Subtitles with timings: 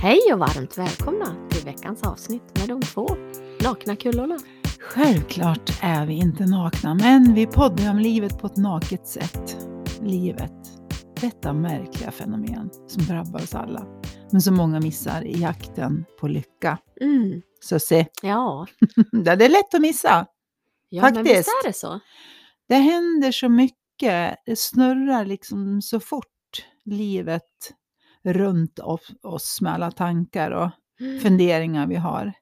[0.00, 3.08] Hej och varmt välkomna till veckans avsnitt med de två
[3.64, 4.38] nakna kullorna.
[4.80, 9.56] Självklart är vi inte nakna, men vi poddar om livet på ett naket sätt.
[10.02, 10.52] Livet,
[11.20, 13.86] detta märkliga fenomen som drabbar oss alla,
[14.32, 16.78] men som många missar i jakten på lycka.
[17.00, 17.42] Mm.
[17.64, 18.66] Susie, Ja,
[19.12, 20.26] det är lätt att missa.
[20.88, 21.48] ja men visst Faktiskt.
[21.64, 22.00] är det så?
[22.68, 26.24] Det händer så mycket, det snurrar liksom så fort
[26.84, 27.42] livet
[28.32, 28.78] runt
[29.22, 31.20] oss- med alla tankar och Mm.
[31.20, 32.32] funderingar vi har.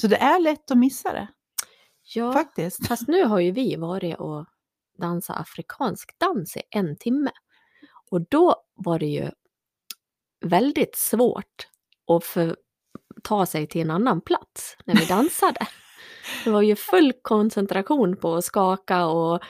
[0.00, 1.28] Så det är lätt att missa det,
[2.14, 2.86] Ja, faktiskt.
[2.88, 4.46] fast nu har ju vi varit och
[4.98, 7.30] dansat afrikansk dans i en timme.
[8.10, 9.30] Och då var det ju
[10.44, 11.68] väldigt svårt
[12.16, 12.54] att få
[13.22, 15.60] ta sig till en annan plats när vi dansade.
[16.44, 19.42] Det var ju full koncentration på att skaka och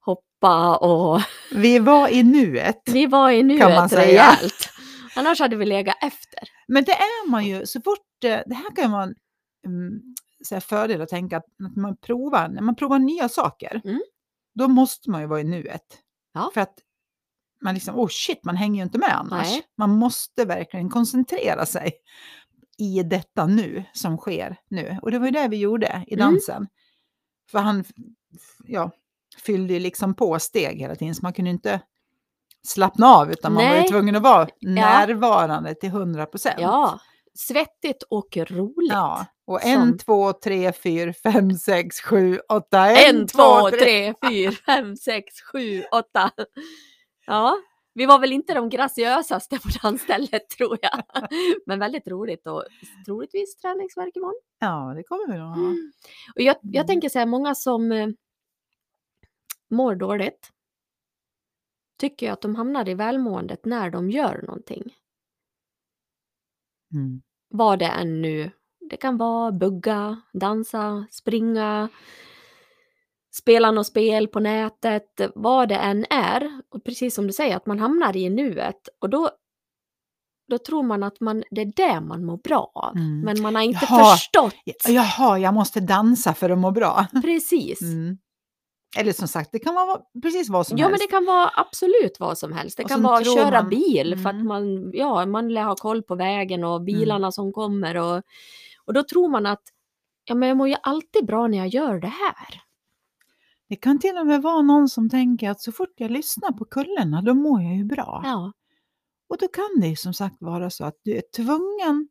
[0.00, 1.20] hoppa och
[1.52, 2.82] Vi var i nuet.
[2.86, 4.02] vi var i Kan man nuet säga.
[4.30, 4.68] rejält.
[5.16, 6.40] Annars hade vi legat efter.
[6.68, 9.14] Men det är man ju, så fort, eh, det här kan vara en
[9.66, 10.00] mm,
[10.44, 14.02] så här fördel att tänka att när man provar, när man provar nya saker, Mm.
[14.54, 15.98] då måste man ju vara i nuet.
[16.34, 16.50] Ja.
[16.54, 16.74] För att
[17.60, 19.46] man liksom, oh shit, man hänger ju inte med annars.
[19.48, 19.62] Nej.
[19.78, 21.92] Man måste verkligen koncentrera sig
[22.78, 24.98] i detta nu som sker nu.
[25.02, 26.26] Och det var ju det vi gjorde i Mm.
[26.26, 26.68] dansen.
[27.50, 27.84] För han
[28.66, 28.90] ja,
[29.44, 31.80] fyllde ju liksom på steg hela tiden, så man kunde inte
[32.66, 36.56] slappna av, utan man var ju tvungen att vara närvarande till 100 procent.
[36.60, 37.00] Ja,
[37.34, 38.92] svettigt och roligt.
[38.92, 42.90] Ja, och Som- en, två, tre, fyra, fem, sex, sju, åtta.
[42.90, 46.30] En, två, tre, fyra, fem, sex, sju, åtta.
[47.26, 47.56] Ja,
[47.94, 51.02] vi var väl inte de graciösaste på dansstället tror jag.
[51.66, 52.64] Men väldigt roligt och
[53.06, 54.40] troligtvis träningsvärk imorgon.
[54.58, 55.56] Ja, det kommer vi nog ha.
[56.36, 56.86] Och jag, jag Mm.
[56.86, 58.08] tänker så här, många som eh,
[59.70, 60.48] mår dåligt
[62.02, 64.82] tycker ju att de hamnar i välmåendet när de gör någonting.
[66.94, 67.22] Mm.
[67.48, 68.50] Vad det än nu
[68.90, 71.88] det kan vara bugga, dansa, springa,
[73.34, 76.60] spela något spel på nätet, vad det än är.
[76.68, 79.30] Och precis som du säger, att man hamnar i nuet och då,
[80.48, 82.96] då tror man att man, det är det man mår bra av.
[82.96, 83.20] Mm.
[83.20, 84.16] Men man har inte Jaha.
[84.16, 84.54] förstått.
[84.88, 87.06] Jaha, jag måste dansa för att må bra.
[87.22, 87.82] Precis.
[87.82, 88.18] Mm.
[88.98, 91.06] Eller som sagt, det kan vara precis vad som Ja, men helst.
[91.08, 92.76] det kan vara absolut vad som helst.
[92.76, 94.46] Det Och kan vara att köra man- bil för att Mm.
[94.46, 97.96] man, ja, man lär ha koll på vägen och bilarna som kommer.
[97.96, 98.22] Och,
[98.84, 99.62] och då tror man att
[100.24, 102.62] ja, men jag mår ju alltid bra när jag gör det här.
[103.68, 106.64] Det kan till och med vara någon som tänker att så fort jag lyssnar på
[106.64, 108.20] kullarna, då mår jag ju bra.
[108.24, 108.52] Ja,
[109.28, 112.08] Och då kan det ju som sagt vara så att du är tvungen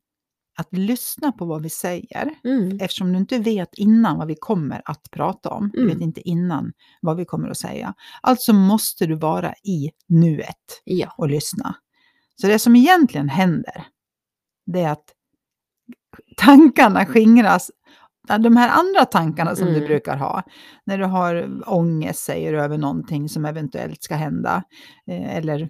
[0.57, 2.29] att lyssna på vad vi säger.
[2.43, 2.77] mm.
[2.81, 5.69] Eftersom du inte vet innan vad vi kommer att prata om.
[5.73, 5.93] Du Mm.
[5.93, 7.93] vet inte innan vad vi kommer att säga.
[8.21, 11.13] Alltså måste du vara i nuet ja.
[11.17, 11.75] och lyssna.
[12.41, 13.87] Så det som egentligen händer,
[14.65, 15.05] det är att
[16.37, 17.71] tankarna skingras.
[18.39, 19.87] De här andra tankarna som du Mm.
[19.87, 20.43] brukar ha,
[20.85, 24.63] när du har ångest, säger du, över någonting som eventuellt ska hända,
[25.07, 25.69] eh, eller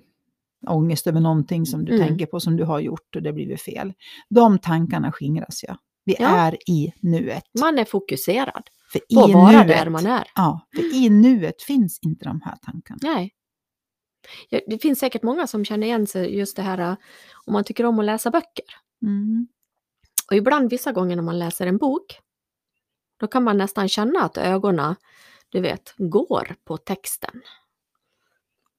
[0.68, 2.08] ångest över någonting som du Mm.
[2.08, 3.94] tänker på som du har gjort och det blir fel.
[4.30, 5.76] De tankarna skingras ju.
[6.06, 6.28] Vi Ja.
[6.28, 7.44] är i nuet.
[7.60, 10.28] Man är fokuserad För på att vara nuet, där man är.
[10.36, 13.00] Ja, för i nuet finns inte de här tankarna.
[13.02, 13.32] Nej.
[14.68, 16.96] Det finns säkert många som känner igen sig just det här äh,
[17.46, 18.66] om man tycker om att läsa böcker.
[19.02, 19.48] Mm.
[20.30, 22.20] Och ibland vissa gånger när man läser en bok
[23.20, 24.96] då kan man nästan känna att ögonen,
[25.50, 27.42] du vet, går på texten.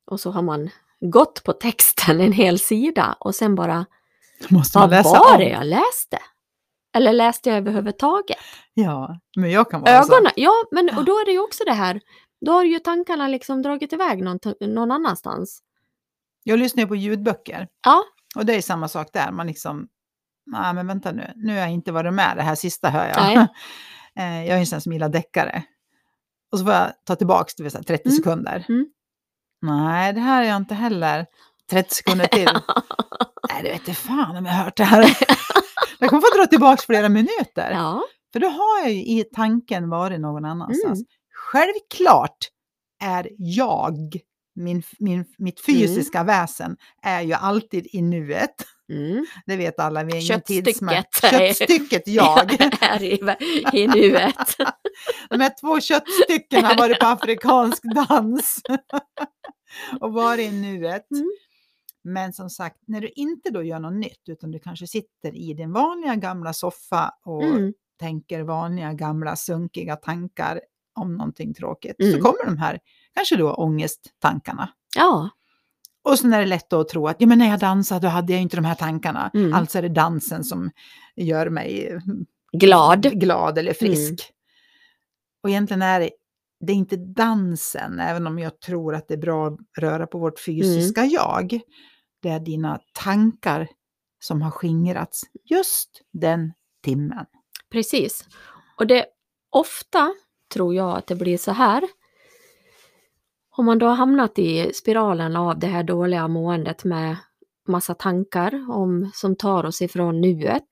[0.06, 0.70] Och så har man
[1.10, 3.86] gått på texten en hel sida och sen bara,
[4.48, 6.18] Måste man vad läsa var det jag läste?
[6.94, 8.36] Eller läste jag överhuvudtaget?
[8.74, 10.12] Ja, men jag kan vara så.
[10.14, 12.00] Ögonen, ja, men och då är det ju också det här,
[12.46, 15.62] då har ju tankarna liksom dragit iväg någon, någon annanstans.
[16.42, 18.04] Jag lyssnar ju på ljudböcker Ja,
[18.36, 19.32] och det är samma sak där.
[19.32, 19.88] Man liksom,
[20.46, 23.16] nej men vänta nu, nu har jag inte varit med, det här sista hör jag.
[23.16, 23.46] Nej.
[24.16, 25.62] Eh, jag är en sån som gillar deckare.
[26.52, 28.16] Och så får jag ta tillbaka det vill säga 30 Mm.
[28.16, 28.64] sekunder.
[28.68, 28.86] Mm.
[29.62, 31.26] Nej, det här är jag inte heller.
[31.70, 32.44] 30 sekunder till.
[33.52, 35.16] nej, det vet inte fan om jag har hört det här.
[35.98, 37.70] jag kommer få dra tillbaka flera minuter.
[37.70, 40.98] ja, För då har jag ju i tanken varit någon annanstans.
[40.98, 41.06] Mm.
[41.34, 42.38] Självklart
[43.02, 44.16] är jag,
[44.54, 45.80] min, min, mitt Mm.
[45.80, 48.54] fysiska väsen, är ju alltid i nuet.
[48.92, 49.26] mm.
[49.46, 52.56] Det vet alla, vi är ingen är- Köttstycket jag.
[52.80, 53.20] är i,
[53.72, 54.56] i nuet.
[55.30, 58.60] De här två köttstyckena har varit på afrikansk dans.
[60.00, 61.10] Och varit i nuet.
[61.10, 61.30] Mm.
[62.04, 65.54] Men som sagt, när du inte då gör något nytt, utan du kanske sitter i
[65.54, 67.72] din vanliga gamla soffa och Mm.
[67.98, 70.60] tänker vanliga gamla sunkiga tankar
[70.94, 72.12] om någonting tråkigt, Mm.
[72.12, 72.80] så kommer de här
[73.14, 74.68] kanske då ångesttankarna.
[74.96, 75.30] Ja,
[76.04, 78.32] Och sen är det lätt att tro att ja, men när jag dansar då hade
[78.32, 79.30] jag inte de här tankarna.
[79.34, 79.54] Mm.
[79.54, 80.70] Alltså är det dansen som
[81.16, 81.98] gör mig
[82.52, 83.02] Glad.
[83.20, 84.32] glad eller frisk.
[85.42, 86.10] Och egentligen är det,
[86.66, 90.18] det är inte dansen, även om jag tror att det är bra att röra på
[90.18, 91.60] vårt fysiska jag.
[92.22, 93.68] Det är dina tankar
[94.20, 96.52] som har skingrats just den
[96.84, 97.26] timmen.
[97.70, 98.24] Precis.
[98.76, 99.06] Och det
[99.50, 100.14] ofta
[100.54, 101.88] tror jag att det blir så här.
[103.50, 107.16] Om man då har hamnat i spiralen av det här dåliga måendet med
[107.68, 110.68] massa tankar om, som tar oss ifrån nuet.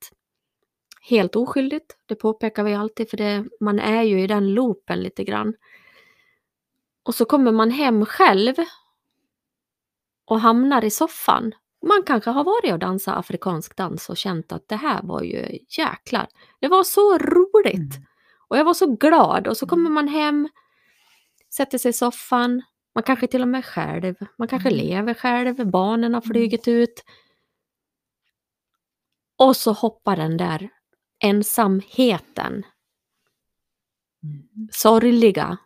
[1.03, 5.25] Helt oskyldigt, det påpekar vi alltid för det, man är ju i den loopen lite
[5.25, 5.55] grann.
[7.11, 8.55] Och så kommer man hem själv
[10.25, 11.53] och hamnar i soffan.
[11.87, 15.59] Man kanske har varit och dansat afrikansk dans och känt att det här var ju
[15.79, 16.29] jäklar,
[16.61, 17.97] det var så roligt.
[17.97, 18.07] Mm.
[18.49, 19.95] Och jag var så glad och så kommer Mm.
[19.95, 20.49] man hem,
[21.55, 22.63] sätter sig i soffan,
[22.95, 24.81] man kanske till och med själv, man kanske Mm.
[24.87, 27.05] lever själv, barnen har flugit ut.
[29.39, 30.69] Och så hoppar den där
[31.25, 32.63] ensamheten,
[34.23, 34.69] Mm.
[34.73, 35.59] sorgliga.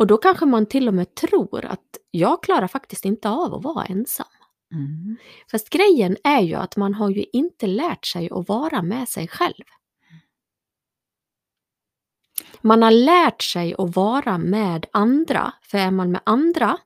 [0.00, 3.64] Och då kanske man till och med tror att jag klarar faktiskt inte av att
[3.64, 4.26] vara ensam.
[4.72, 5.16] Mm.
[5.50, 9.28] Fast grejen är ju att man har ju inte lärt sig att vara med sig
[9.28, 9.64] själv.
[12.60, 16.78] Man har lärt sig att vara med andra, för är man med andra,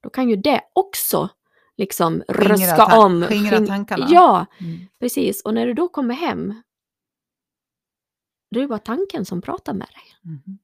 [0.00, 1.28] då kan ju det också
[1.76, 3.22] liksom Skingra röska ta- om.
[3.24, 4.06] skingra skin- tankarna.
[4.10, 4.78] Ja, Mm.
[5.00, 5.42] precis.
[5.42, 6.62] Och när du då kommer hem,
[8.50, 10.32] det är ju bara tanken som pratar med dig.
[10.32, 10.58] Mhm.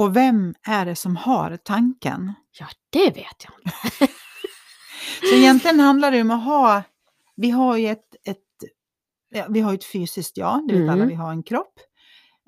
[0.00, 2.32] Och vem är det som har tanken?
[2.58, 4.12] Ja, det vet jag inte.
[5.20, 6.82] Så egentligen handlar det om att ha,
[7.36, 8.38] vi har ju ett, ett,
[9.30, 10.90] ja, vi har ett fysiskt jag, det vet Mm.
[10.94, 11.80] alla, vi har en kropp.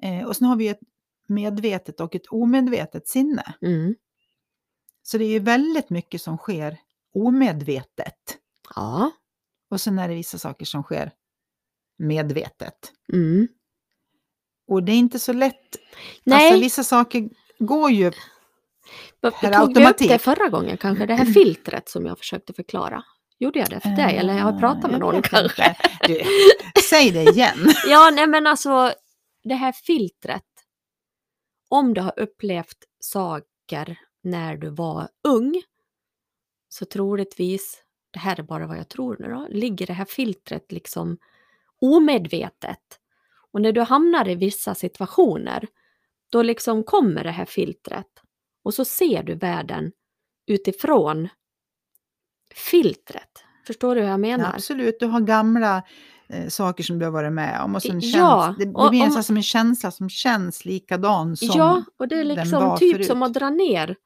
[0.02, 0.80] Eh, och sen har vi ett
[1.28, 3.54] medvetet och ett omedvetet sinne.
[3.62, 3.94] Mm.
[5.02, 6.78] Så det är ju väldigt mycket som sker
[7.14, 8.38] omedvetet.
[8.74, 9.10] Ja.
[9.70, 11.12] Och sen är det vissa saker som sker
[11.98, 12.92] medvetet.
[13.12, 13.48] Mm.
[14.68, 15.76] Och det är inte så lätt.
[16.24, 17.30] Nej, Alltså, vissa saker
[17.66, 18.12] går ju...
[19.20, 20.08] per tog vi upp automatik.
[20.08, 23.04] det förra gången kanske, det här filtret som jag försökte förklara.
[23.38, 25.76] Gjorde jag det för dig eller jag har pratat med Eh, jag någon kanske?
[26.06, 26.22] Du,
[26.82, 27.72] säg det igen.
[27.86, 28.92] Ja, nej men alltså
[29.44, 30.44] det här filtret.
[31.68, 35.62] Om du har upplevt saker när du var ung
[36.68, 40.72] så troligtvis, det här är bara vad jag tror nu då, ligger det här filtret
[40.72, 41.18] liksom
[41.80, 43.00] omedvetet.
[43.52, 45.66] Och när du hamnar i vissa situationer
[46.32, 48.06] då liksom kommer det här filtret
[48.64, 49.92] och så ser du världen
[50.46, 51.28] utifrån
[52.54, 53.44] filtret.
[53.66, 54.52] Förstår du hur jag Ja, menar?
[54.54, 55.82] absolut, du har gamla
[56.28, 57.74] eh, saker som du har varit med om.
[57.74, 60.64] Och sen Ja, känns, det, det och- blir om- nästan som en känsla som känns
[60.64, 61.48] likadan som...
[61.58, 63.06] Ja, och det är liksom typ förut.
[63.06, 63.96] som att dra ner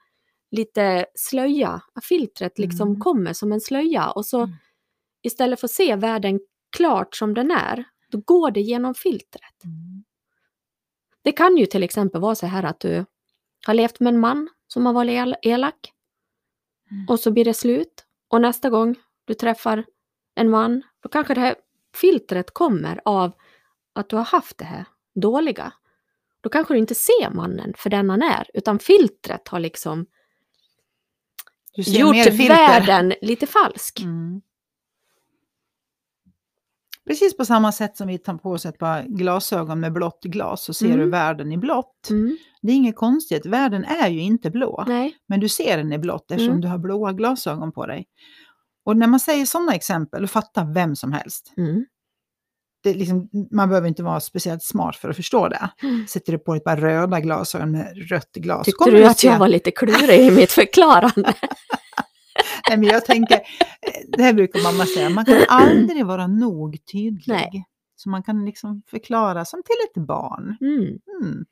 [0.51, 1.81] lite slöja.
[2.09, 3.01] Filtret liksom Mm.
[3.01, 4.57] kommer som en slöja och så Mm.
[5.23, 6.41] istället för att se världen
[6.77, 9.65] klart som den är, då går det genom filtret.
[9.65, 10.05] Mm.
[11.27, 13.05] Det kan ju till exempel vara så här att du
[13.67, 15.93] har levt med en man som har varit el- elak
[16.91, 17.07] Mm.
[17.09, 18.95] och så blir det slut och nästa gång
[19.25, 19.85] du träffar
[20.35, 21.55] en man, då kanske det här
[21.95, 23.33] filtret kommer av
[23.93, 24.85] att du har haft det här
[25.15, 25.73] dåliga.
[26.41, 30.07] Då kanske du inte ser mannen för den han är, utan filtret har liksom
[31.75, 32.49] gjort filter.
[32.49, 34.01] världen lite falsk.
[34.01, 34.43] Mm.
[37.09, 40.63] Precis på samma sätt som vi tar på oss ett par glasögon med blått glas
[40.65, 40.99] så ser Mm.
[40.99, 42.11] du världen i blått.
[42.11, 44.85] Mm, Det är inget konstigt, världen är ju inte blå.
[44.89, 46.61] nej, Men du ser den i blått eftersom Mm.
[46.61, 48.07] du har blåa glasögon på dig.
[48.85, 51.53] Och när man säger sådana exempel, då fattar vem som helst.
[51.57, 51.85] mm,
[52.85, 55.71] liksom, man behöver inte vara speciellt smart för att förstå det.
[55.83, 56.07] Mm.
[56.07, 58.65] Sätter du på ett par röda glasögon med rött glas.
[58.65, 61.35] Tyckte du att jag var lite klurig i mitt förklarande?
[62.69, 66.79] Nej, men jag tänker, eh, det här brukar mamma säga, man kan aldrig vara nog
[66.93, 67.23] tydlig.
[67.35, 67.65] Nej.
[67.97, 70.57] Så man kan liksom förklara som till ett barn.
[70.61, 70.99] Mm.
[71.23, 71.45] Mm.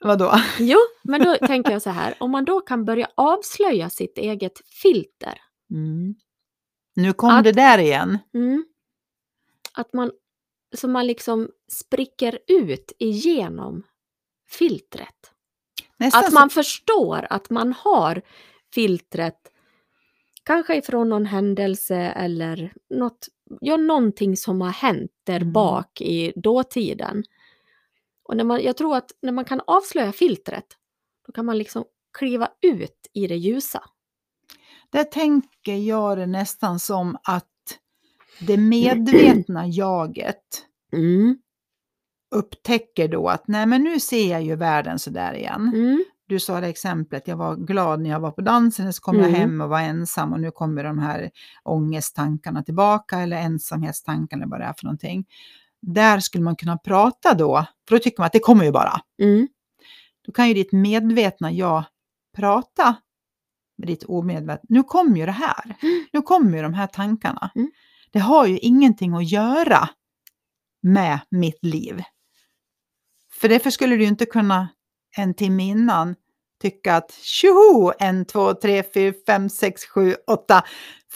[0.00, 0.32] Vadå?
[0.58, 4.60] Jo, men då tänker jag så här, om man då kan börja avslöja sitt eget
[4.82, 5.40] filter.
[5.70, 6.14] Mm.
[6.94, 8.18] Nu kom Att- det där igen.
[8.34, 8.64] Mm.
[9.74, 10.10] Att man,
[10.76, 13.82] så man liksom spricker ut igenom
[14.48, 15.32] filtret.
[15.96, 18.22] Nästan Att man förstår att man har
[18.74, 19.52] filtret,
[20.48, 23.28] kanske ifrån någon händelse eller något,
[23.60, 25.52] ja, någonting som har hänt där Mm.
[25.52, 27.24] bak i dåtiden.
[28.24, 30.64] Och när man, jag tror att när man kan avslöja filtret,
[31.26, 31.84] då kan man liksom
[32.18, 33.82] kliva ut i det ljusa.
[34.90, 37.46] Där tänker jag det nästan som att
[38.40, 41.38] det medvetna jaget Mm.
[42.34, 45.72] upptäcker då att nej men nu ser jag ju världen så där igen.
[45.74, 46.04] Mm.
[46.28, 49.28] Du sa det exemplet, jag var glad när jag var på dansen, så kom jag
[49.28, 49.40] Mm.
[49.40, 51.30] hem och var ensam och nu kommer de här
[51.64, 55.26] ångesttankarna tillbaka eller ensamhetstankarna eller vad det är för någonting.
[55.82, 59.00] Där skulle man kunna prata då, för då tycker man att det kommer ju bara.
[59.22, 59.48] Mm.
[60.26, 61.84] Då kan ju ditt medvetna jag
[62.36, 62.96] prata
[63.78, 64.66] med ditt omedvetna.
[64.68, 65.76] Nu kommer ju det här.
[66.12, 67.50] Nu kommer ju de här tankarna.
[67.54, 67.70] Mm.
[68.12, 69.88] Det har ju ingenting att göra
[70.82, 72.02] med mitt liv.
[73.32, 74.68] För därför skulle du inte kunna
[75.16, 76.14] en timme innan
[76.60, 80.64] tycka att tjoho, en, två, tre, fyra, fem, sex, sju, åtta,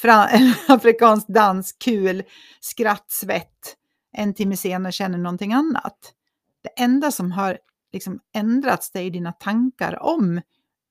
[0.68, 2.22] afrikansk dans, kul,
[2.60, 3.76] skratt, svett.
[4.12, 6.14] En timme senare känner någonting annat.
[6.62, 7.58] Det enda som har
[7.92, 10.40] liksom ändrats det är dina tankar om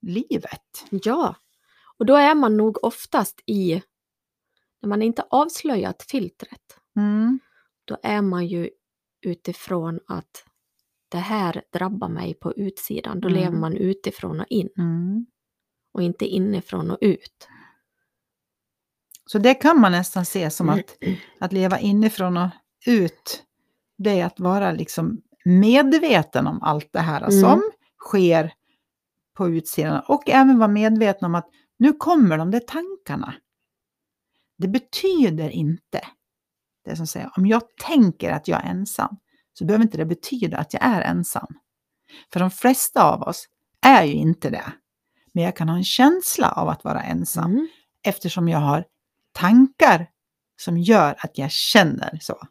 [0.01, 0.85] livet.
[0.89, 1.35] Ja,
[1.97, 3.81] och då är man nog oftast i,
[4.81, 7.39] när man inte avslöjat filtret, Mm.
[7.85, 8.69] då är man ju
[9.21, 10.45] utifrån att
[11.11, 13.19] det här drabbar mig på utsidan.
[13.19, 13.39] Då Mm.
[13.41, 15.25] lever man utifrån och in Mm.
[15.93, 17.47] och inte inifrån och ut.
[19.25, 20.79] Så det kan man nästan se som Mm.
[20.79, 20.97] att,
[21.39, 22.49] att leva inifrån och
[22.85, 23.43] ut,
[23.97, 27.31] det är att vara liksom medveten om allt det här Mm.
[27.41, 27.61] som
[28.05, 28.53] sker
[29.37, 31.49] på utsidan och även vara medveten om att
[31.79, 33.33] nu kommer de där tankarna.
[34.57, 36.01] Det betyder inte,
[36.85, 39.17] det som säger, om jag tänker att jag är ensam
[39.61, 41.47] så behöver inte det betyda att jag är ensam.
[42.33, 43.45] För de flesta av oss
[43.81, 44.73] är ju inte det.
[45.33, 47.67] Men jag kan ha en känsla av att vara ensam Mm.
[48.03, 48.85] eftersom jag har
[49.31, 50.07] tankar
[50.61, 52.47] som gör att jag känner så.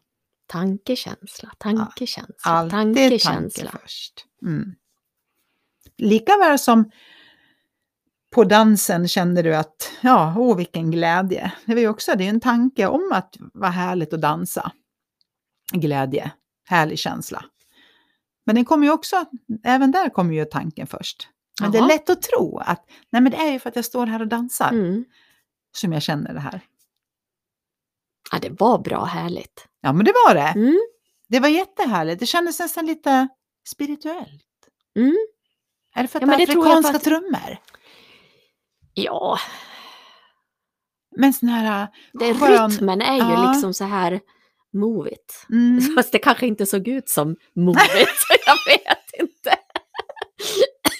[0.47, 3.63] Tankekänsla, tankekänsla, Alltid tankekänsla.
[3.71, 4.25] tanke först.
[4.41, 4.75] Mm.
[5.97, 6.91] Likaväl som
[8.35, 11.51] på dansen kände du att, ja, åh vilken glädje.
[11.65, 14.71] Det var ju också, det är en tanke om att vara härligt att dansa.
[15.73, 16.31] Glädje,
[16.71, 17.45] härlig känsla.
[18.45, 19.25] Men den kommer ju också,
[19.63, 21.29] även där kommer ju tanken först.
[21.61, 23.85] Men det är lätt att tro att, nej men det är ju för att jag
[23.85, 25.05] står här och dansar Mm.
[25.77, 26.61] som jag känner det här.
[28.31, 29.67] Ja, det var bra härligt.
[29.81, 30.47] Ja men det var det.
[30.47, 30.79] Mm.
[31.27, 32.19] Det var jättehärligt.
[32.19, 33.27] Det kändes nästan lite
[33.69, 34.43] spirituellt.
[34.95, 35.17] Mm.
[35.95, 37.57] Är det för att Ja, det är afrikanska att- trummor?
[38.93, 39.37] Ja,
[41.17, 41.87] Men sån här...
[42.13, 43.51] det, skön- rytmen är ju Ja.
[43.51, 44.19] liksom så här
[44.73, 45.45] move it.
[45.49, 48.09] Mm, Fast det kanske inte såg ut som move it,
[48.45, 49.57] jag vet inte.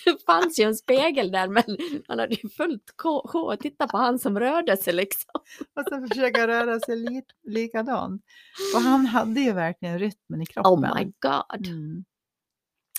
[0.05, 1.63] Det fanns ju en spegel där men
[2.07, 5.31] han hade ju fullt sjå att titta på han som rörde sig liksom.
[5.75, 8.21] och så försöka röra sig li likadant.
[8.75, 10.71] Och han hade ju verkligen rytmen i kroppen.
[10.73, 11.67] Oh my god.
[11.67, 12.05] Mm.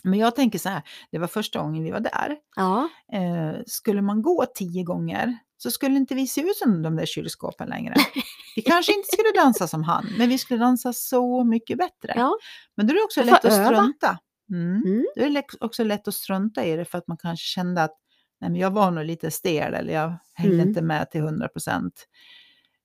[0.04, 2.36] Men jag tänker så här, det var första gången vi var där.
[2.56, 6.96] Ja, Eh, skulle man gå tio gånger så skulle inte vi se ut som de
[6.96, 7.94] där kylskåpen längre.
[8.56, 12.12] Vi kanske inte skulle dansa som han, men vi skulle dansa så mycket bättre.
[12.16, 12.36] ja.
[12.74, 13.64] Men då är det också lätt att öva.
[13.66, 14.18] strunta.
[14.50, 14.82] Mm.
[14.86, 15.06] Mm.
[15.16, 17.98] Då är det också lätt att strunta i det för att man kanske kände att
[18.40, 20.68] nej, men jag var nog lite stel eller jag hängde Mm.
[20.68, 22.06] inte med till 100 procent.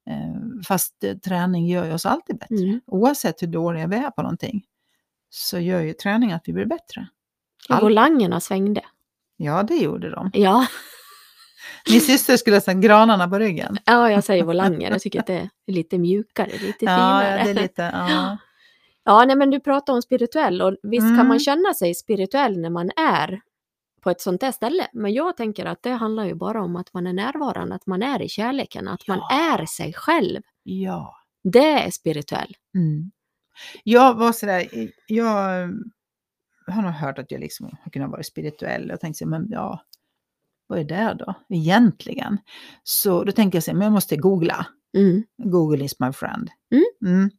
[0.09, 2.55] Eh, fast eh, träning gör ju oss alltid bättre.
[2.55, 2.81] Mm.
[2.87, 4.63] Oavsett hur dåliga vi är på någonting
[5.29, 7.07] så gör ju träning att vi blir bättre.
[7.69, 7.83] Allt.
[7.83, 8.81] Volangerna svängde.
[9.37, 10.29] Ja, det gjorde de.
[10.33, 10.67] Ja.
[11.91, 13.77] Min syster skulle ha sagt granarna på ryggen.
[13.85, 14.91] ja, jag säger volanger.
[14.91, 17.37] Jag tycker att det är lite mjukare, lite Ja, finare.
[17.37, 18.37] ja, det är lite, ja.
[19.03, 21.27] Ja, nej, men du pratar om spirituell och visst kan Mm.
[21.27, 23.41] man känna sig spirituell när man är
[24.01, 24.87] på ett sånt där ställe.
[24.93, 28.03] Men jag tänker att det handlar ju bara om att man är närvarande, att man
[28.03, 29.53] är i kärleken, att man Ja.
[29.59, 30.41] är sig själv.
[30.63, 31.13] ja.
[31.43, 32.55] Det är spirituell.
[32.75, 33.11] Mm.
[33.83, 34.67] Jag var sådär,
[35.07, 35.25] jag
[36.67, 38.89] har nog hört att jag liksom har kunnat vara spirituell.
[38.89, 39.81] Jag tänkte men ja,
[40.67, 42.37] vad är det då egentligen?
[42.83, 44.65] Så då tänkte jag så här, men jag måste googla.
[44.97, 45.23] Mm.
[45.43, 46.49] Google is my friend.
[46.71, 47.13] Mm.
[47.15, 47.29] Mm.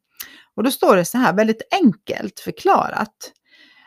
[0.54, 3.32] Och då står det så här, väldigt enkelt förklarat.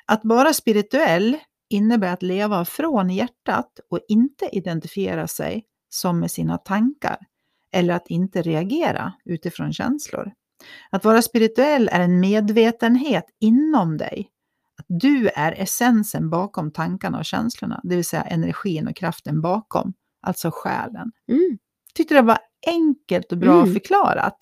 [0.06, 1.38] Att vara spirituell
[1.70, 7.18] innebär att leva från hjärtat och inte identifiera sig som med sina tankar
[7.74, 10.32] eller att inte reagera utifrån känslor.
[10.90, 14.30] Att vara spirituell är en medvetenhet inom dig.
[15.00, 20.52] Du är essensen bakom tankarna och känslorna, det vill säga energin och kraften bakom, alltså
[20.54, 21.12] själen.
[21.28, 21.58] Mm.
[21.94, 23.74] Tyckte det var enkelt och bra Mm.
[23.74, 24.38] förklarat.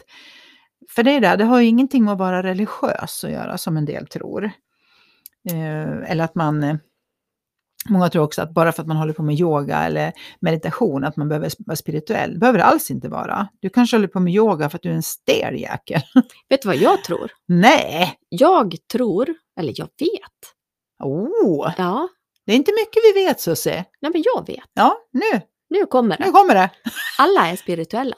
[0.89, 3.85] För det där, det har ju ingenting med att vara religiös att göra som en
[3.85, 4.45] del tror.
[5.51, 6.75] Eh, eller att man, eh,
[7.93, 11.15] många tror också att bara för att man håller på med yoga eller meditation att
[11.15, 12.33] man behöver vara spirituell.
[12.33, 13.47] Det behöver det alls inte vara.
[13.59, 16.01] Du kanske håller på med yoga för att du är en stel jäkel.
[16.49, 17.31] Vet du vad jag tror?
[17.47, 18.15] Nej!
[18.29, 20.55] Jag tror, eller jag vet.
[21.03, 22.07] Oh, Ja,
[22.45, 23.85] det är inte mycket vi vet Susie.
[24.01, 24.69] nej men jag vet.
[24.73, 26.31] Ja, nu, Nu kommer nu det.
[26.31, 26.69] kommer det.
[27.19, 28.15] Alla är spirituella.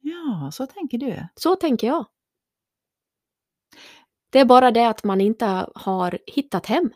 [0.00, 1.26] Ja, så tänker du.
[1.34, 2.06] Så tänker jag.
[4.32, 6.90] Det är bara det att man inte har hittat hem.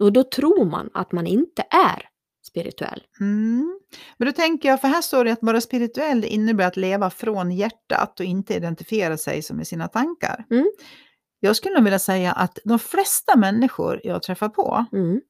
[0.00, 2.02] Och då tror man att man inte är
[2.46, 3.02] spirituell.
[3.20, 3.78] Mm.
[4.16, 7.10] Men då tänker jag, för här står det att vara spirituell det innebär att leva
[7.10, 10.44] från hjärtat och inte identifiera sig som med sina tankar.
[10.50, 10.66] Mm.
[11.40, 15.20] Jag skulle nog vilja säga att de flesta människor jag träffar på Mm.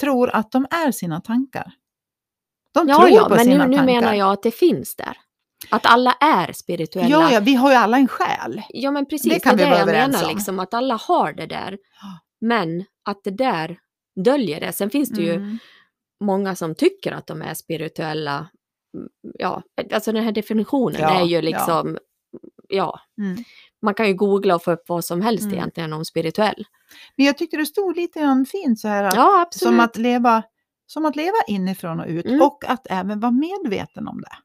[0.00, 1.72] tror att de är sina tankar.
[2.74, 3.94] De Ja, tror ja, på men sina nu, nu tankar.
[3.94, 5.16] menar jag att det finns där.
[5.70, 7.08] Att alla är spirituella.
[7.08, 8.62] Ja, ja, vi har ju alla en själ.
[8.68, 9.32] Ja, men precis.
[9.32, 10.34] Det Det, kan är vi det vara överens menar, om.
[10.36, 11.78] liksom, att alla har det där.
[12.40, 13.78] Men att det där
[14.24, 14.72] döljer det.
[14.72, 15.58] Sen finns det ju Mm.
[16.24, 18.36] många som tycker att de är spirituella.
[18.96, 19.62] Mm, Ja,
[19.92, 21.40] alltså den här definitionen Ja, är ju ja.
[21.40, 21.98] liksom,
[22.68, 23.00] ja.
[23.20, 23.44] Mm.
[23.82, 25.54] man kan ju googla och få upp vad som helst Mm.
[25.54, 26.64] egentligen om spirituell.
[27.16, 30.42] Men jag tyckte det stod lite grann fint så här att, Ja, som, att leva,
[30.86, 32.42] som att leva inifrån och ut Mm.
[32.42, 34.36] och att även vara medveten om det.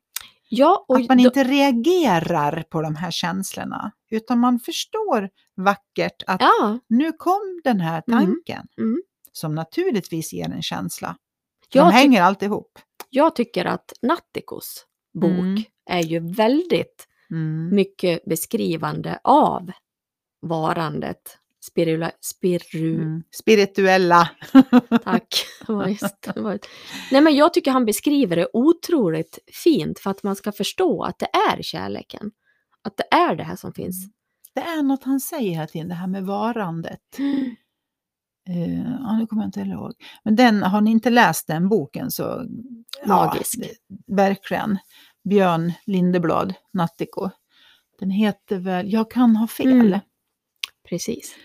[0.50, 6.24] ja, och att man då- inte reagerar på de här känslorna utan man förstår vackert
[6.28, 8.20] att Ja, nu kom den här Mm.
[8.26, 9.02] tanken Mm.
[9.38, 11.18] Som naturligtvis ger en känsla.
[11.74, 12.80] jag, de hänger alltid ihop.
[13.10, 15.64] jag tycker att Nattikos bok Mm.
[15.90, 17.76] är ju väldigt Mm.
[17.76, 19.72] mycket beskrivande av
[20.42, 21.38] varandet.
[21.66, 23.24] Spirula, spiru, Mm.
[23.36, 24.30] Spirituella.
[25.04, 25.28] Tack.
[27.12, 31.20] Nej men jag tycker han beskriver det otroligt fint för att man ska förstå att
[31.20, 32.32] det är kärleken.
[32.82, 33.96] Att det är det här som finns.
[34.54, 37.00] Det är något han säger hela tiden, det här med varandet.
[38.50, 39.94] Eh, ja, nu kommer jag inte ihåg.
[40.24, 42.46] Men den, har ni inte läst den boken så...
[43.06, 43.56] Magisk.
[43.58, 44.78] Ja, verkligen.
[45.30, 47.30] Björn Lindeblad, Nattiko.
[48.00, 49.72] Den heter väl Jag kan ha fel.
[49.72, 50.00] Mm.
[50.90, 51.36] Precis.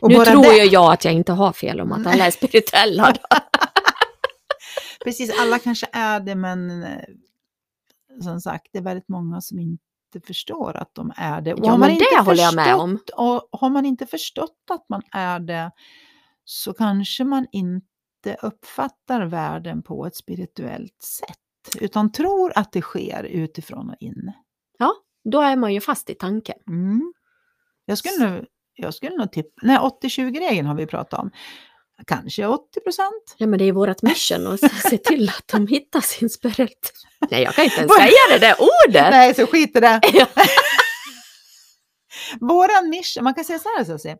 [0.00, 2.30] Och nu tror det- ju jag att jag inte har fel om att alla är
[2.30, 3.14] spirituella.
[5.04, 7.04] Precis, alla kanske är det men eh,
[8.22, 11.54] som sagt, det är väldigt många som inte förstår att de är det.
[11.54, 12.98] Och Ja, men det håller jag med om.
[13.16, 15.70] Och har man inte förstått att man är det
[16.50, 23.24] så kanske man inte uppfattar världen på ett spirituellt sätt utan tror att det sker
[23.24, 24.32] utifrån och in.
[25.30, 26.56] Då är man ju fast i tanken.
[26.68, 27.12] Mm.
[27.84, 31.30] Jag skulle nog, jag skulle nog tippa, nej 80-20-regeln har vi pratat om.
[32.06, 33.34] Kanske 80 procent.
[33.36, 36.92] Ja men det är vårt mission att se till att de hittar sin spirit.
[37.30, 39.10] Nej jag kan inte ens säga det där ordet.
[39.10, 40.00] Nej, så skit i det.
[40.12, 40.26] Ja.
[42.40, 44.16] Våran mission, man kan säga så här Susie.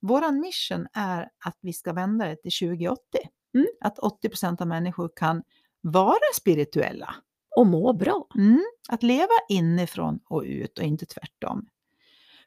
[0.00, 3.00] Våran mission är att vi ska vända det till 2080.
[3.54, 3.66] Mm.
[3.80, 5.42] Att 80 procent av människor kan
[5.80, 7.14] vara spirituella.
[7.56, 8.26] Och må bra.
[8.36, 8.60] Mm.
[8.88, 11.66] Att leva inifrån och ut och inte tvärtom.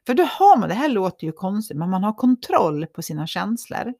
[0.06, 3.26] För då har man, det här låter ju konstigt, men man har kontroll på sina
[3.26, 3.94] känslor.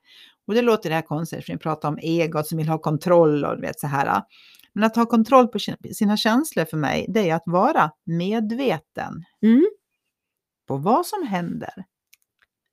[0.46, 3.44] Och det låter det här konstigt, för vi pratar om egot som vill ha kontroll
[3.44, 4.22] och du vet så här.
[4.72, 9.24] Men att ha kontroll på sin- sina känslor för mig, det är att vara medveten
[9.42, 9.64] Mm.
[10.66, 11.84] på vad som händer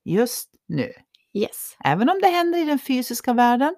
[0.03, 0.93] just nu.
[1.33, 1.77] Yes.
[1.83, 3.75] Även om det händer i den fysiska världen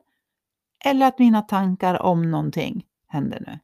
[0.86, 3.60] eller att mina tankar om någonting händer nu.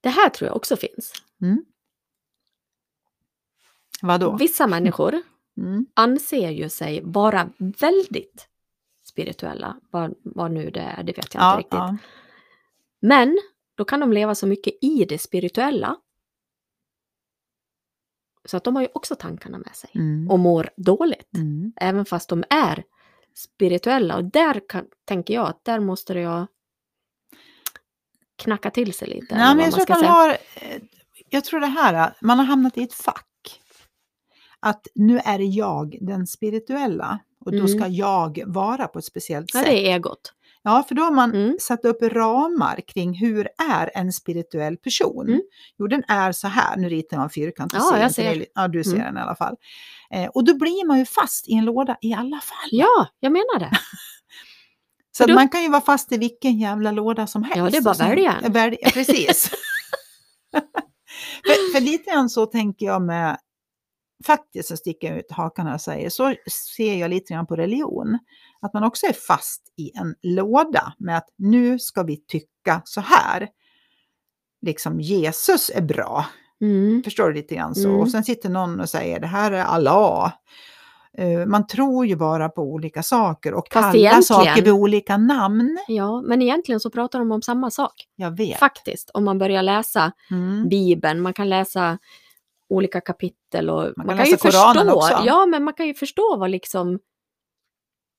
[0.00, 1.12] Det här tror jag också finns.
[1.42, 1.64] Mm.
[4.02, 4.36] Vadå?
[4.36, 5.22] Vissa människor
[5.56, 5.86] Mm.
[5.94, 8.48] anser ju sig vara väldigt
[9.04, 9.76] spirituella.
[9.90, 11.72] Vad, vad nu det är, det vet jag Ja, inte riktigt.
[11.78, 11.96] ja.
[13.00, 13.38] Men
[13.74, 15.96] då kan de leva så mycket i det spirituella.
[18.44, 19.90] Så att de har ju också tankarna med sig.
[19.94, 20.30] Mm.
[20.30, 21.34] Och mår dåligt.
[21.36, 21.72] Mm.
[21.76, 22.84] Även fast de är
[23.36, 24.16] spirituella.
[24.16, 26.46] Och där kan, tänker jag att där måste ju
[28.42, 29.34] knacka till sig lite.
[29.36, 30.10] Nej, men jag, tror man säga.
[30.10, 30.82] har, eh,
[31.30, 33.26] jag tror det här, man har hamnat i ett fack.
[34.60, 37.18] Att nu är det jag, den spirituella.
[37.44, 37.68] Och då Mm.
[37.68, 39.68] ska jag vara på ett speciellt Ja, sätt.
[39.70, 40.32] det är egot.
[40.62, 41.56] Ja, för då har man Mm.
[41.60, 45.26] satt upp ramar kring hur är en spirituell person.
[45.28, 45.40] Mm.
[45.78, 46.76] Jo, den är så här.
[46.76, 47.72] Nu ritar man fyrkant.
[47.72, 48.46] du Ja, ser jag det ser.
[48.54, 49.04] Ja, du ser Mm.
[49.06, 49.56] den i alla fall.
[50.14, 52.68] Eh, och då blir man ju fast i en låda i alla fall.
[52.70, 53.70] Ja, jag menar det.
[55.16, 57.56] så att då- man kan ju vara fast i vilken jävla låda som helst.
[57.58, 58.76] Ja, det är bara sen- välja en.
[58.92, 59.50] Precis.
[61.44, 63.38] för, för lite grann så tänker jag med,
[64.26, 66.34] faktiskt så sticker jag ut hakan och säger, så
[66.76, 68.18] ser jag lite grann på religion.
[68.60, 73.00] Att man också är fast i en låda med att nu ska vi tycka så
[73.00, 73.48] här.
[74.66, 76.26] Liksom Jesus är bra,
[76.60, 77.02] Mm.
[77.02, 77.88] förstår du lite grann så.
[77.88, 78.00] Mm.
[78.00, 80.32] Och sen sitter någon och säger det här är Allah.
[81.18, 85.78] Eh, Man tror ju bara på olika saker och Fast kallar saker vid olika namn.
[85.88, 87.92] Ja, men egentligen så pratar de om samma sak.
[88.16, 88.58] Jag vet.
[88.58, 90.68] Faktiskt, om man börjar läsa Mm.
[90.68, 91.98] Bibeln, man kan läsa
[92.70, 94.92] olika kapitel och man, kan kan, ju förstå.
[94.94, 95.22] också.
[95.26, 96.98] Ja, men man kan ju förstå vad liksom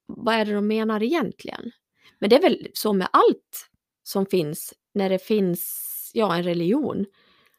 [0.07, 1.71] vad är det de menar egentligen.
[2.19, 3.69] Men det är väl så med allt
[4.03, 7.05] som finns när det finns ja, en religion.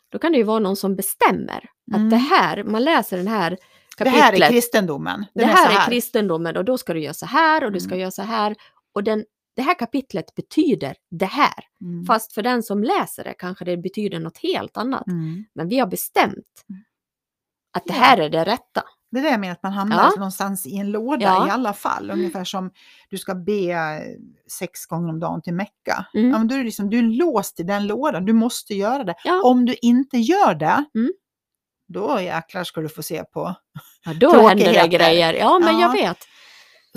[0.08, 2.04] Då kan det ju vara någon som bestämmer Mm.
[2.04, 3.56] att det här, man läser den här Det
[3.96, 4.22] kapitlet.
[4.22, 5.18] här är kristendomen.
[5.34, 7.80] Den det här så är kristendomen och då ska du göra så här och du
[7.80, 8.00] ska Mm.
[8.00, 8.56] göra så här.
[8.94, 9.24] och den,
[9.56, 11.64] det här kapitlet betyder det här.
[11.80, 12.04] Mm.
[12.06, 15.06] Fast för den som läser det kanske det betyder något helt annat.
[15.06, 15.44] Mm.
[15.54, 16.82] Men vi har bestämt Mm.
[17.76, 18.82] att det här är det rätta.
[19.10, 20.10] Det är det med att man hamnar Ja.
[20.16, 21.46] någonstans i en låda Ja.
[21.48, 22.10] i alla fall.
[22.10, 22.70] Ungefär som
[23.10, 24.00] du ska be eh,
[24.50, 26.06] sex gånger om dagen till Mecka.
[26.14, 26.30] Mm.
[26.30, 29.14] Ja, men då är liksom, du är låst i den lådan, du måste göra det.
[29.24, 29.42] Ja.
[29.44, 31.12] Om du inte gör det, Mm.
[31.88, 33.54] då jäklar ska du få se på.
[34.04, 35.34] Ja, då händer det grejer.
[35.34, 35.80] Ja, men Ja.
[35.80, 36.18] jag vet.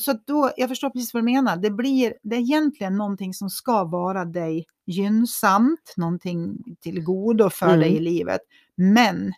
[0.01, 1.57] Så då, jag förstår precis vad du menar.
[1.57, 7.65] Det, blir, det är egentligen någonting som ska vara dig gynnsamt, någonting till godo för
[7.67, 7.79] Mm.
[7.79, 8.41] dig i livet.
[8.75, 9.33] Men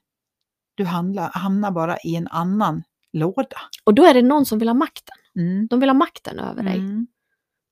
[0.76, 3.58] du handlar, hamnar bara i en annan låda.
[3.84, 5.16] Och då är det någon som vill ha makten.
[5.36, 5.68] Mm.
[5.68, 6.76] De vill ha makten över dig.
[6.76, 7.08] Mm.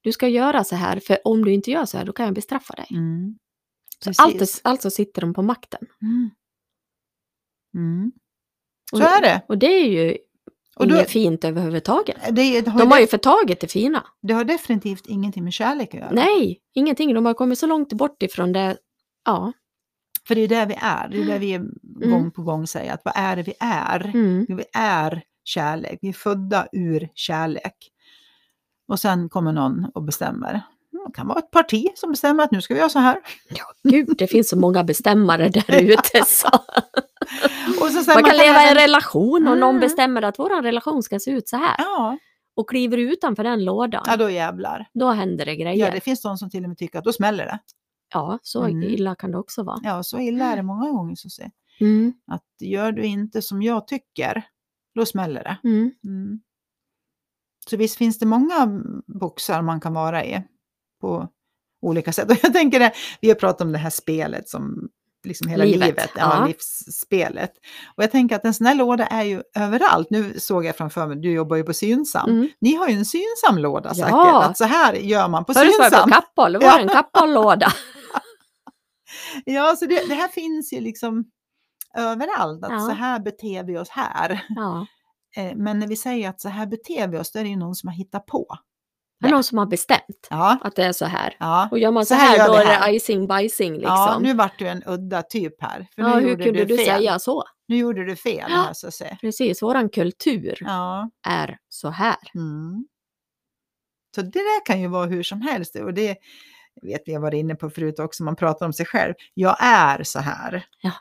[0.02, 2.36] Du ska göra så här, för om du inte gör så här, då kan jag
[2.36, 2.88] bestraffa dig.
[2.92, 3.38] Mm.
[4.00, 4.20] Så Precis.
[4.20, 5.82] allt, alltså sitter de på makten.
[6.02, 6.30] Mm.
[7.76, 8.12] Mm.
[8.92, 9.42] Och, Så är det.
[9.48, 10.18] Och det är ju
[10.76, 12.18] Och då- inget fint överhuvudtaget.
[12.32, 14.04] Det, har De har ju förtagit det fina.
[14.22, 16.12] det har definitivt ingenting med kärlek att göra.
[16.12, 17.14] Nej, ingenting.
[17.14, 18.78] De har kommit så långt bort ifrån det.
[19.26, 19.52] Ja.
[20.28, 21.08] För det är där vi är.
[21.08, 21.60] Det är där vi
[22.10, 24.06] gång på gång säger att vad är det vi är?
[24.06, 24.46] Mm.
[24.50, 26.00] Vi är kärlek.
[26.02, 27.76] Vi är födda ur kärlek.
[28.88, 30.62] Och sen kommer någon och bestämmer.
[31.06, 33.18] Det kan vara ett parti som bestämmer att nu ska vi göra så här.
[33.50, 36.26] Ja, gud, det finns så många bestämmare där ute.
[36.28, 36.48] Så.
[37.82, 39.80] Och så sen Man kan leva i en relation och någon Mm.
[39.80, 41.76] bestämmer att vår relation ska se ut så här.
[41.78, 42.18] Ja,
[42.56, 44.88] Och kliver utanför den lådan, ja, då jävlar.
[44.94, 45.86] då händer det grejer.
[45.88, 47.60] Ja, det finns de som till och med tycker att då smäller det.
[48.14, 48.84] Ja, så Mm.
[48.84, 49.80] illa kan det också vara.
[49.84, 51.16] Ja, så illa är det många gånger.
[51.16, 51.52] Så att.
[51.80, 52.14] Mm.
[52.32, 54.44] Att gör du inte som jag tycker,
[54.96, 55.58] då smäller det.
[55.70, 55.92] Mm.
[56.06, 56.40] Mm.
[57.70, 60.44] Så visst finns det många boxar man kan vara i
[61.02, 61.28] på
[61.82, 62.30] olika sätt.
[62.32, 64.90] Och jag tänker det, vi har pratat om det här spelet som
[65.24, 66.46] liksom hela Livet, livet, ja, ja.
[66.48, 67.52] livsspelet.
[67.98, 70.10] Och jag tänker att en sån här låda är ju överallt.
[70.10, 72.30] Nu såg jag framför mig, du jobbar ju på Synsam.
[72.30, 72.50] Mm.
[72.62, 74.06] Ni har ju en synsam låda Ja.
[74.06, 76.10] säkert, att så här gör man på Förut var jag på Synsam.
[76.12, 77.68] Kappahl, då var det en Kappahl-låda.
[79.46, 81.26] Ja, så det, det här finns ju liksom
[81.98, 84.32] överallt, att så här beter vi oss här.
[85.38, 87.56] Eh, Men när vi säger att så här beter vi oss, då är det ju
[87.56, 88.46] någon som har hittat på.
[89.20, 91.36] Det är någon som har bestämt Ja, att det är så här.
[91.40, 91.68] ja.
[91.72, 93.88] Och gör man så, Så här här, då är det icing bajsing liksom.
[93.94, 95.88] Ja, nu vart du en udda typ här.
[95.96, 96.86] För Ja, nu hur gjorde kunde du, fel.
[96.86, 97.44] säga så?
[97.68, 98.56] Nu gjorde du fel Ja.
[98.56, 99.18] här så att säga.
[99.22, 101.10] Precis, våran kultur Ja.
[101.28, 102.16] är så här.
[102.36, 102.86] Mm.
[104.16, 105.76] Så det där kan ju vara hur som helst.
[105.76, 106.18] Och det
[106.82, 109.14] vet vi har varit inne på förut också, man pratar om sig själv.
[109.34, 110.66] Jag är så här.
[110.82, 110.92] Ja.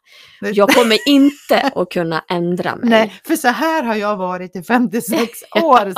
[0.40, 2.88] Jag kommer inte att kunna ändra mig.
[2.90, 5.18] Nej, för så här har jag varit i 56
[5.62, 5.92] år.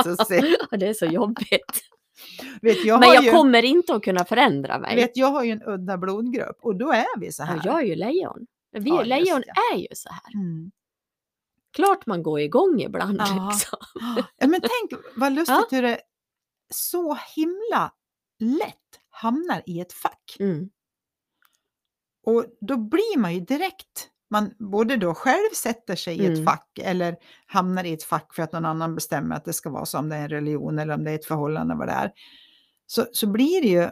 [0.70, 1.81] Ja, Det är så jobbigt.
[2.62, 4.96] Vet, jag, Men jag ju, kommer inte att kunna förändra mig.
[4.96, 7.57] vet, jag har ju en udda blodgrupp och då är vi så här.
[7.57, 8.46] Ja, jag är ju lejon.
[8.72, 10.35] Vi, Ja, lejon är ju så här.
[10.35, 10.70] Mm.
[11.72, 13.20] Klart man går igång ibland.
[13.20, 13.51] Ja.
[13.53, 13.79] Liksom.
[14.38, 15.66] Ja, men tänk vad lustigt Ja.
[15.70, 16.01] hur det
[16.70, 17.92] så himla
[18.38, 20.37] lätt hamnar i ett fack.
[20.38, 20.70] Mm.
[22.27, 26.44] Och då blir man ju direkt, man både då själv sätter sig i ett Mm.
[26.44, 29.86] fack eller hamnar i ett fack för att någon annan bestämmer att det ska vara
[29.86, 32.12] så, om det är en religion eller om det är ett förhållande, vad det är.
[32.86, 33.88] Så, så blir det ju,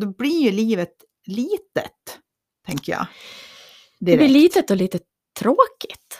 [0.00, 0.92] då blir ju livet
[1.26, 2.18] litet,
[2.66, 3.06] tänker jag.
[3.98, 4.32] Det blir Direkt.
[4.32, 4.98] litet och lite
[5.38, 6.18] tråkigt.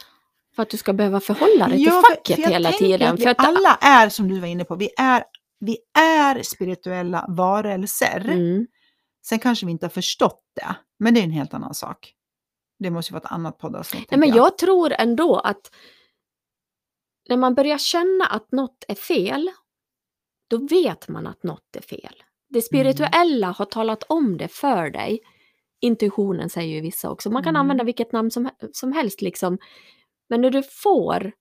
[0.57, 3.19] För att du ska behöva förhålla dig till Ja, för- facket för hela tiden.
[3.19, 5.25] För att, alla är, som du var inne på, vi är,
[5.61, 8.21] vi är spirituella varelser.
[8.29, 8.67] mm,
[9.27, 12.13] Sen kanske vi inte har förstått det, men det är en helt annan sak.
[12.79, 14.11] Det måste ju vara ett annat poddavsnitt.
[14.11, 15.71] nej, men jag tror ändå att
[17.29, 19.51] när man börjar känna att något är fel,
[20.51, 22.23] då vet man att något är fel.
[22.49, 25.21] Det spirituella har talat om det för dig.
[25.81, 27.31] Intuitionen säger ju vissa också.
[27.31, 27.61] Man kan Mm.
[27.61, 29.59] använda vilket namn som, som helst liksom.
[30.29, 31.33] Men när du får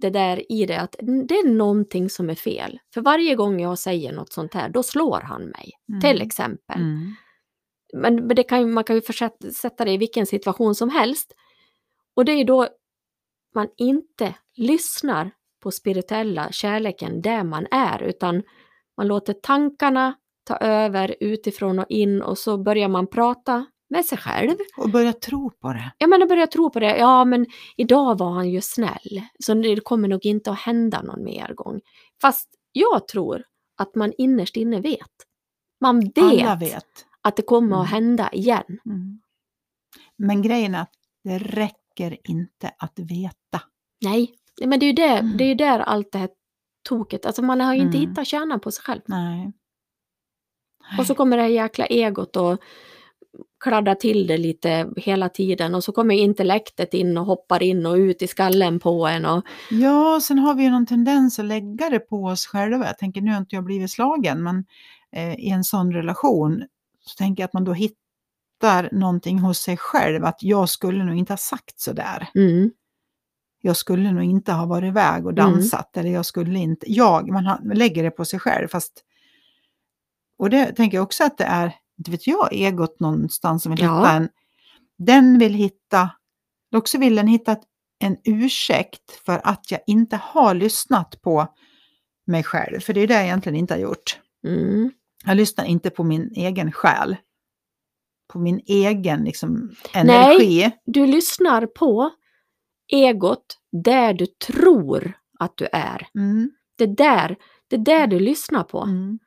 [0.00, 0.96] det där i dig att
[1.28, 2.78] det är någonting som är fel.
[2.94, 5.70] För varje gång jag säger något sånt här, då slår han mig.
[5.88, 6.00] Mm.
[6.00, 6.80] Till exempel.
[6.80, 7.14] Mm.
[7.92, 11.32] Men, men det kan, man kan ju försätta, sätta det i vilken situation som helst.
[12.16, 12.68] Och det är då
[13.54, 15.30] man inte lyssnar
[15.62, 18.42] på spirituella kärleken där man är, utan
[18.96, 24.18] man låter tankarna ta över utifrån och in och så börjar man prata med sig
[24.18, 24.56] själv.
[24.76, 25.92] Och börja tro på det.
[25.98, 26.96] Ja, men jag börjar tro på det.
[26.96, 31.24] Ja, men idag var han ju snäll, så det kommer nog inte att hända någon
[31.24, 31.80] mer gång.
[32.22, 33.44] Fast jag tror
[33.76, 35.10] att man innerst inne vet.
[35.80, 37.06] Man vet, Alla vet.
[37.22, 37.80] Att det kommer Mm.
[37.80, 38.64] att hända igen.
[38.86, 39.20] Mm.
[40.16, 40.92] Men grejen är att
[41.24, 43.62] det räcker inte att veta.
[44.04, 45.36] Nej, men det är ju det, Mm.
[45.36, 46.30] det är där allt det här
[46.88, 48.10] toket, alltså man har ju inte Mm.
[48.10, 49.00] hittat kärnan på sig själv.
[49.06, 49.52] Nej.
[50.98, 52.58] Och så kommer det här jäkla egot och
[53.64, 57.94] kladdar till det lite hela tiden och så kommer intellektet in och hoppar in och
[57.94, 59.24] ut i skallen på en.
[59.26, 62.86] Och, Ja, sen har vi ju någon tendens att lägga det på oss själva.
[62.86, 64.64] Jag tänker, nu har inte jag blivit slagen, men
[65.12, 66.64] eh, i en sån relation
[67.00, 71.16] så tänker jag att man då hittar någonting hos sig själv, att jag skulle nog
[71.16, 72.28] inte ha sagt så där.
[72.34, 72.70] mm,
[73.62, 75.52] Jag skulle nog inte ha varit iväg och Mm.
[75.52, 79.04] dansat, eller jag skulle inte, jag, man lägger det på sig själv, fast
[80.38, 83.84] och det tänker jag också att det är, inte vet jag, egot någonstans som vill
[83.84, 83.96] Ja.
[83.98, 84.28] hitta en,
[84.98, 86.10] den vill hitta,
[86.76, 87.56] också vill den hitta
[87.98, 91.54] en ursäkt för att jag inte har lyssnat på
[92.26, 94.18] mig själv, för det är det jag egentligen inte har gjort.
[94.46, 94.92] mm,
[95.24, 97.16] Jag lyssnar inte på min egen själ,
[98.32, 100.70] på min egen liksom, energi.
[100.84, 102.10] du lyssnar på
[102.92, 106.06] egot där du tror att du är.
[106.14, 107.36] Mm, Det är där,
[107.68, 108.80] det är där du lyssnar på.
[108.82, 109.18] mm,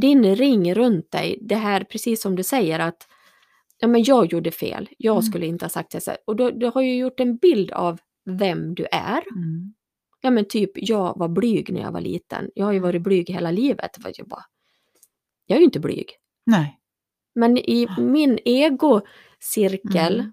[0.00, 3.08] Din ring runt dig, det här precis som du säger att
[3.78, 5.22] ja, men jag gjorde fel, jag Mm.
[5.22, 6.00] skulle inte ha sagt det.
[6.00, 6.12] så.
[6.26, 9.22] Och då, du har ju gjort en bild av vem du är.
[9.36, 9.74] mm.
[10.20, 12.50] Ja men typ, jag var blyg när jag var liten.
[12.54, 13.90] Jag har ju varit blyg hela livet.
[14.02, 14.44] För jag, bara,
[15.46, 16.10] jag är ju inte blyg.
[16.46, 16.78] Nej.
[17.34, 20.32] Men i min egocirkel, Mm.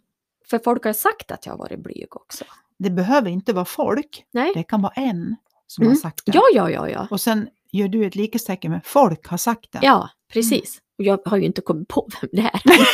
[0.50, 2.46] för folk har sagt att jag har varit blyg också.
[2.80, 4.26] Det behöver inte vara folk.
[4.32, 4.52] Nej.
[4.56, 5.36] Det kan vara en
[5.68, 5.92] som Mm.
[5.92, 6.32] har sagt det.
[6.36, 7.08] Ja, ja, ja, ja.
[7.12, 9.80] Och sen gör du ett likhetstecken med folk har sagt det.
[9.82, 10.78] Ja, precis.
[10.98, 12.62] Och jag har ju inte kommit på vem det är.
[12.66, 12.78] Nej,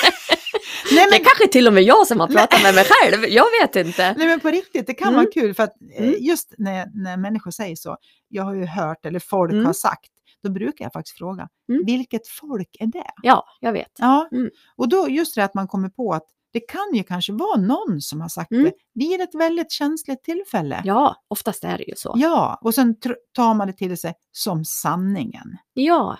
[0.89, 3.25] Det men, är kanske till och med jag som har pratat med mig själv.
[3.29, 4.13] Jag vet inte.
[4.17, 5.17] nej men på riktigt, det kan Mm.
[5.19, 6.15] vara kul för att eh, Mm.
[6.19, 9.65] just när, när människor säger så, jag har ju hört eller folk Mm.
[9.65, 10.10] har sagt,
[10.43, 11.86] då brukar jag faktiskt fråga, Mm.
[11.86, 13.12] vilket folk är det?
[13.23, 13.91] Ja, jag vet.
[13.97, 14.49] Ja, Mm.
[14.75, 18.02] och då just det att man kommer på att det kan ju kanske vara någon
[18.02, 18.63] som har sagt Mm.
[18.63, 20.82] det vid ett väldigt känsligt tillfälle.
[20.86, 22.13] Ja, oftast är det ju så.
[22.15, 22.95] Ja, och sen
[23.36, 25.58] tar man det till sig som sanningen.
[25.73, 26.17] Ja,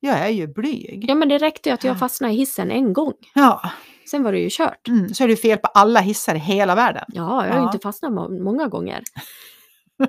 [0.00, 1.04] Jag är ju blyg.
[1.08, 3.12] ja men det räckte ju att jag fastnade i hissen en gång.
[3.34, 3.70] Ja,
[4.10, 4.88] Sen var det ju kört.
[4.88, 7.04] mm, så är det fel på alla hissar i hela världen.
[7.08, 7.72] Ja, jag har ju Ja.
[7.72, 9.02] inte fastnat må- många gånger.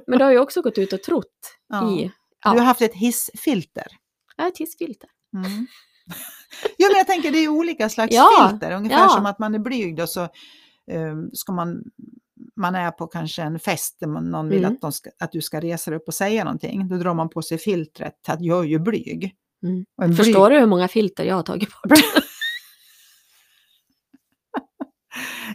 [0.07, 1.91] Men det har ju också gått ut och trott Ja.
[1.91, 2.11] i...
[2.51, 3.87] Du Ja, har haft ett hissfilter.
[4.37, 5.09] har ett hissfilter.
[5.35, 5.67] Mm.
[6.77, 8.71] Jo, men jag tänker det är olika slags Ja, filter.
[8.71, 9.09] Ungefär ja.
[9.09, 10.21] som att man är blyg då så
[10.91, 11.83] eh, ska man,
[12.55, 14.77] man är på kanske en fest där man, någon vill Mm.
[14.81, 16.87] att, ska, att du ska resa dig upp och säga någonting.
[16.87, 19.35] Då drar man på sig filtret att jag är ju blyg.
[19.63, 19.85] Mm.
[20.01, 21.91] En blyg- Förstår du hur många filter jag har tagit bort?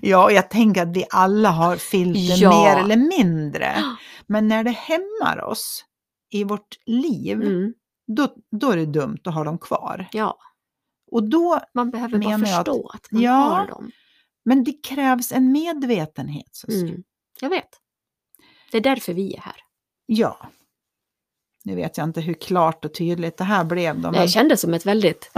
[0.03, 2.51] Ja, och jag tänker att vi alla har filter Ja.
[2.51, 3.77] mer eller mindre.
[4.27, 5.85] Men när det hämmar oss
[6.33, 7.75] i vårt liv, Mm.
[8.07, 10.09] då, då är det dumt att ha dem kvar.
[10.13, 10.39] Ja,
[11.11, 13.33] Och då, man behöver bara jag att- förstå att, man Ja.
[13.33, 13.91] har dem.
[14.45, 16.49] men det krävs en medvetenhet.
[16.53, 16.89] Susie.
[16.89, 17.03] Mm.
[17.41, 17.69] Jag vet.
[18.71, 19.57] Det är därför vi är här.
[20.07, 20.51] Ja.
[21.65, 24.01] Nu vet jag inte hur klart och tydligt det här blev.
[24.01, 24.21] Då, men...
[24.23, 25.31] Det kändes som ett väldigt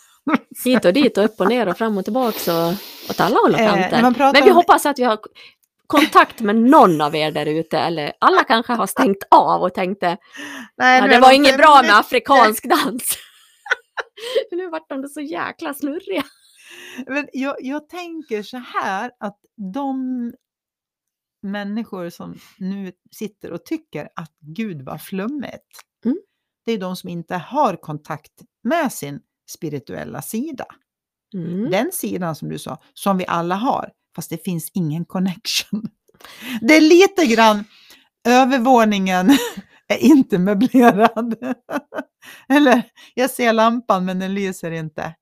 [0.64, 2.72] hit och dit och upp och ner och fram och tillbaka och
[3.10, 4.12] åt alla håll och Eh, kanter.
[4.12, 5.18] pratar Men vi hoppas att vi har
[5.86, 7.78] kontakt med någon av er där ute.
[7.78, 10.16] Eller alla kanske har stängt av och tänkte
[10.76, 13.18] Nej, ja, det var inget bra med afrikansk dans.
[14.50, 16.24] nu vart de så jäkla snurriga.
[17.06, 19.38] Men jag, jag tänker så här att
[19.74, 20.32] de
[21.42, 26.18] människor som nu sitter och tycker att Gud var flummigt, Mm.
[26.64, 28.32] det är de som inte har kontakt
[28.64, 29.20] med sin
[29.50, 30.66] spirituella sida.
[31.34, 31.70] Mm.
[31.70, 35.82] Den sidan som du sa, som vi alla har, fast det finns ingen connection.
[36.60, 37.64] Det är lite grann
[38.28, 39.30] övervåningen
[39.88, 41.36] är inte möblerad.
[42.48, 42.82] Eller
[43.14, 45.14] jag ser lampan men den lyser inte.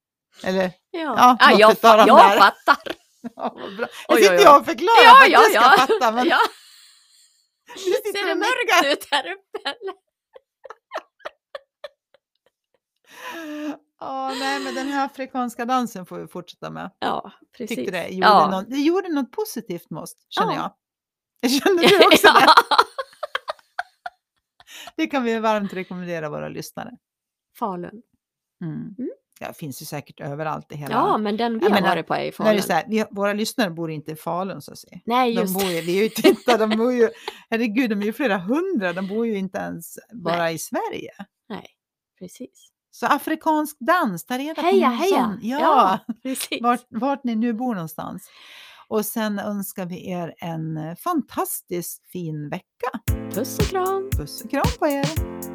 [0.45, 2.39] Eller Ja, Ja, ja, något jag, de jag där.
[2.39, 2.77] fattar.
[3.37, 3.87] Ja, bra.
[4.09, 5.77] Jag sitter jag och förklarar Ja, för att ja, du ska ja.
[5.79, 6.13] fatta.
[6.13, 6.39] Men ja.
[8.13, 9.59] Ser det mörkt ut här uppe?
[9.69, 9.95] eller?
[14.01, 16.91] Ja, nej, men den här afrikanska dansen får vi fortsätta med.
[16.99, 17.77] Ja, precis.
[17.77, 18.51] Tyckte det gjorde, ja.
[18.51, 20.77] något, det gjorde något positivt med oss, känner Ja.
[21.43, 21.51] jag.
[21.51, 22.45] Känner du också det?
[22.47, 22.55] ja.
[24.97, 26.91] Det kan vi varmt rekommendera våra lyssnare.
[27.59, 28.03] Falun.
[28.65, 28.95] Mm.
[28.99, 29.11] Mm.
[29.41, 30.95] Ja, finns ju säkert överallt i hela...
[30.95, 32.57] Ja, men den vi har menar, varit på är i är Falun.
[32.57, 35.01] det så här, vi, våra lyssnare bor inte i Falun så att säga.
[35.05, 35.73] Nej, De just bor det.
[35.73, 37.11] ju, vi är ju titta, de bor ju,
[37.51, 41.11] herregud, de är ju flera hundra, de bor ju inte ens bara i Sverige.
[41.49, 41.67] Nej,
[42.19, 42.71] precis.
[42.95, 45.25] Så afrikansk dans, ta reda på Heja, någon heja!
[45.25, 45.39] sån.
[45.43, 46.63] Ja, precis.
[46.63, 48.29] vart, vart ni nu bor någonstans.
[48.89, 53.15] Och sen önskar vi er en eh, fantastisk fin vecka.
[53.35, 54.11] Puss och kram.
[54.17, 55.54] Puss och kram på er!